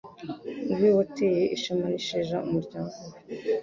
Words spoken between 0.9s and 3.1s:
wateye ishema n’isheja umuryango we